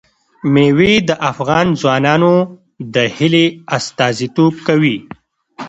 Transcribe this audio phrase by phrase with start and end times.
[0.53, 2.33] مېوې د افغان ځوانانو
[2.93, 3.45] د هیلو
[3.77, 4.97] استازیتوب کوي.